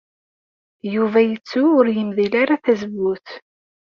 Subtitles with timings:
[0.93, 3.27] Yuba yettu ur yemdil ara tazewwut.